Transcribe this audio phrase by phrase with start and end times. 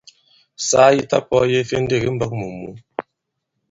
[0.67, 2.69] Saa yi ta-pɔ̄ɔye ifendêk i mbɔ̄k mù mǔ.